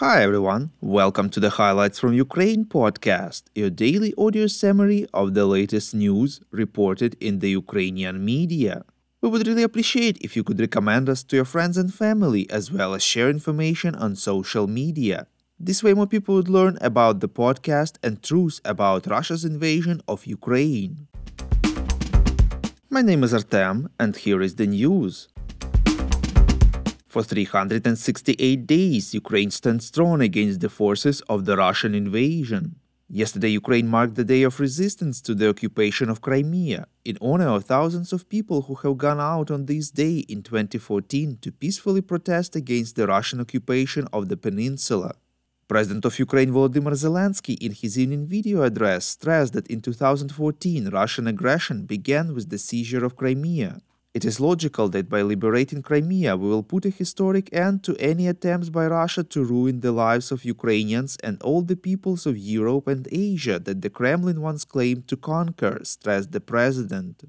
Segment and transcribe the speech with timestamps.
[0.00, 5.46] Hi everyone, welcome to the Highlights from Ukraine podcast, your daily audio summary of the
[5.46, 8.84] latest news reported in the Ukrainian media.
[9.22, 12.70] We would really appreciate if you could recommend us to your friends and family as
[12.70, 15.28] well as share information on social media.
[15.58, 20.26] This way, more people would learn about the podcast and truths about Russia's invasion of
[20.26, 21.08] Ukraine.
[22.90, 25.28] My name is Artem, and here is the news.
[27.16, 32.76] For 368 days, Ukraine stands strong against the forces of the Russian invasion.
[33.08, 37.64] Yesterday, Ukraine marked the day of resistance to the occupation of Crimea in honor of
[37.64, 42.54] thousands of people who have gone out on this day in 2014 to peacefully protest
[42.54, 45.14] against the Russian occupation of the peninsula.
[45.68, 51.26] President of Ukraine Volodymyr Zelensky, in his evening video address, stressed that in 2014 Russian
[51.26, 53.80] aggression began with the seizure of Crimea
[54.16, 58.26] it is logical that by liberating Crimea, we will put a historic end to any
[58.28, 62.88] attempts by Russia to ruin the lives of Ukrainians and all the peoples of Europe
[62.88, 67.24] and Asia that the Kremlin once claimed to conquer, stressed the president.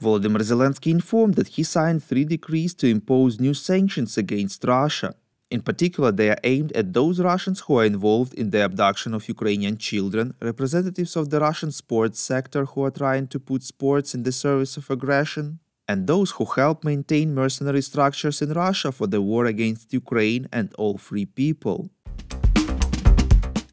[0.00, 5.14] Volodymyr Zelensky informed that he signed three decrees to impose new sanctions against Russia.
[5.48, 9.28] In particular, they are aimed at those Russians who are involved in the abduction of
[9.28, 14.24] Ukrainian children, representatives of the Russian sports sector who are trying to put sports in
[14.24, 19.22] the service of aggression, and those who help maintain mercenary structures in Russia for the
[19.22, 21.90] war against Ukraine and all free people.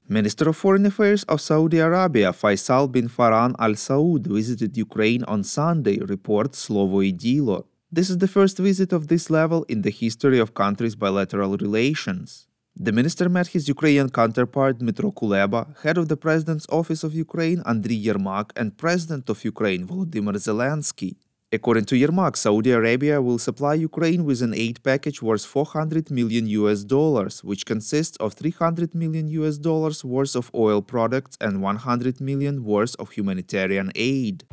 [0.08, 5.44] Minister of Foreign Affairs of Saudi Arabia Faisal bin Farhan Al Saud visited Ukraine on
[5.44, 7.66] Sunday, reports Slovo i Dilo.
[7.96, 12.48] This is the first visit of this level in the history of countries' bilateral relations.
[12.76, 17.62] The minister met his Ukrainian counterpart Dmytro Kuleba, head of the President's Office of Ukraine
[17.72, 21.18] Andriy Yermak, and President of Ukraine Volodymyr Zelensky.
[21.52, 26.48] According to Yermak, Saudi Arabia will supply Ukraine with an aid package worth 400 million
[26.48, 32.20] US dollars, which consists of 300 million US dollars worth of oil products and 100
[32.20, 34.46] million worth of humanitarian aid.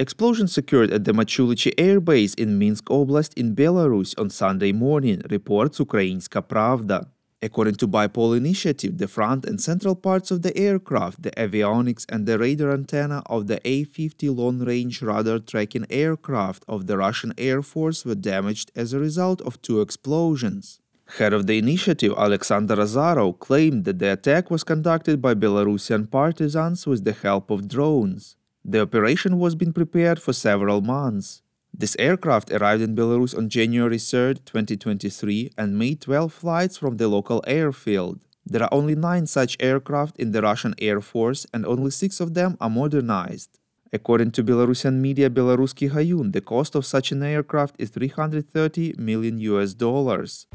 [0.00, 5.20] Explosions occurred at the Machulichi air base in Minsk Oblast in Belarus on Sunday morning,
[5.28, 7.08] reports Ukrainska Pravda.
[7.42, 12.24] According to BYPOL Initiative, the front and central parts of the aircraft, the avionics and
[12.24, 18.06] the radar antenna of the A-50 long-range radar tracking aircraft of the Russian Air Force
[18.06, 20.80] were damaged as a result of two explosions.
[21.18, 26.86] Head of the initiative, Alexander Azarov, claimed that the attack was conducted by Belarusian partisans
[26.86, 28.36] with the help of drones.
[28.64, 31.42] The operation was being prepared for several months.
[31.72, 37.08] This aircraft arrived in Belarus on January 3, 2023, and made 12 flights from the
[37.08, 38.20] local airfield.
[38.44, 42.34] There are only 9 such aircraft in the Russian Air Force, and only 6 of
[42.34, 43.58] them are modernized.
[43.92, 49.38] According to Belarusian media Belaruski Hajun, the cost of such an aircraft is 330 million
[49.38, 50.46] US dollars.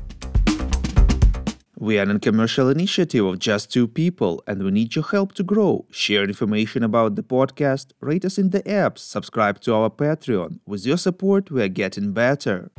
[1.78, 5.44] We are a commercial initiative of just two people, and we need your help to
[5.44, 5.86] grow.
[5.92, 10.60] Share information about the podcast, rate us in the apps, subscribe to our Patreon.
[10.66, 12.72] With your support, we are getting better.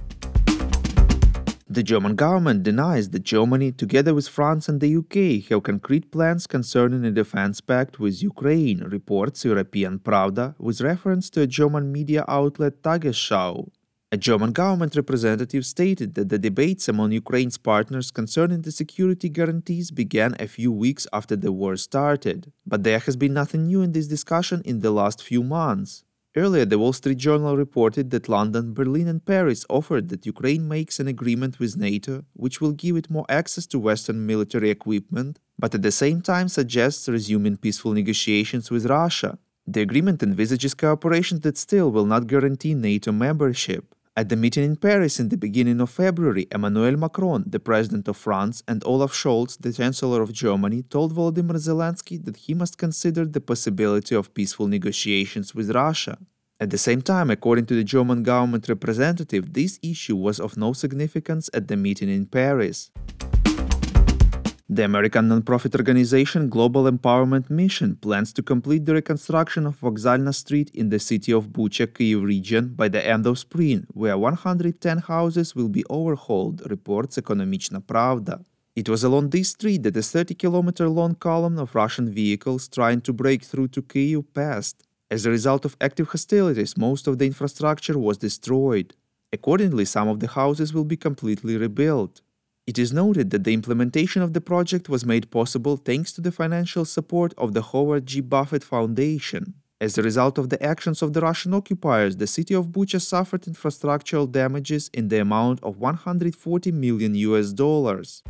[1.68, 6.46] The German government denies that Germany, together with France and the UK, have concrete plans
[6.46, 12.24] concerning a defense pact with Ukraine, reports European Pravda, with reference to a German media
[12.28, 13.68] outlet Tagesschau.
[14.12, 19.90] A German government representative stated that the debates among Ukraine's partners concerning the security guarantees
[19.90, 22.52] began a few weeks after the war started.
[22.64, 26.04] But there has been nothing new in this discussion in the last few months.
[26.36, 31.00] Earlier, the Wall Street Journal reported that London, Berlin, and Paris offered that Ukraine makes
[31.00, 35.74] an agreement with NATO, which will give it more access to Western military equipment, but
[35.74, 39.36] at the same time suggests resuming peaceful negotiations with Russia.
[39.66, 43.95] The agreement envisages cooperation that still will not guarantee NATO membership.
[44.18, 48.16] At the meeting in Paris in the beginning of February, Emmanuel Macron, the president of
[48.16, 53.26] France, and Olaf Scholz, the chancellor of Germany, told Volodymyr Zelensky that he must consider
[53.26, 56.16] the possibility of peaceful negotiations with Russia.
[56.58, 60.72] At the same time, according to the German government representative, this issue was of no
[60.72, 62.90] significance at the meeting in Paris.
[64.68, 70.72] The American nonprofit organization Global Empowerment Mission plans to complete the reconstruction of Vokzalna Street
[70.74, 75.54] in the city of Bucha, Kyiv region by the end of spring, where 110 houses
[75.54, 78.44] will be overhauled, reports Ekonomichna Pravda.
[78.74, 83.02] It was along this street that a 30 kilometer long column of Russian vehicles trying
[83.02, 84.82] to break through to Kyiv passed.
[85.12, 88.96] As a result of active hostilities, most of the infrastructure was destroyed.
[89.32, 92.20] Accordingly, some of the houses will be completely rebuilt.
[92.66, 96.32] It is noted that the implementation of the project was made possible thanks to the
[96.32, 98.20] financial support of the Howard G.
[98.20, 99.54] Buffett Foundation.
[99.80, 103.42] As a result of the actions of the Russian occupiers, the city of Bucha suffered
[103.42, 108.24] infrastructural damages in the amount of 140 million US dollars.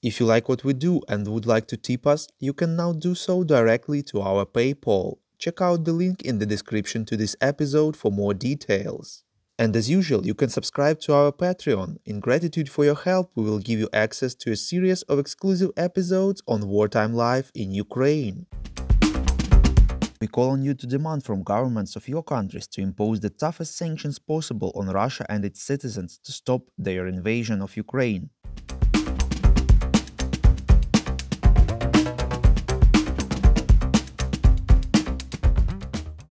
[0.00, 2.92] If you like what we do and would like to tip us, you can now
[2.92, 5.16] do so directly to our PayPal.
[5.38, 9.23] Check out the link in the description to this episode for more details.
[9.56, 11.98] And as usual, you can subscribe to our Patreon.
[12.04, 15.70] In gratitude for your help, we will give you access to a series of exclusive
[15.76, 18.46] episodes on wartime life in Ukraine.
[20.20, 23.76] We call on you to demand from governments of your countries to impose the toughest
[23.76, 28.30] sanctions possible on Russia and its citizens to stop their invasion of Ukraine.